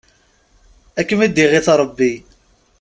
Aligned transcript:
Ad 0.99 1.05
kem-id-iɣit 1.07 1.67
Rebbi! 1.79 2.11